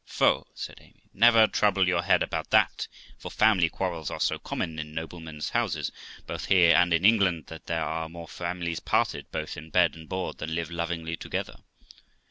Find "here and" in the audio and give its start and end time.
6.45-6.91